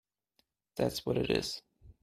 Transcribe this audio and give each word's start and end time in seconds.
That’s 0.77 1.05
what 1.05 1.15
it 1.19 1.29
is! 1.29 1.61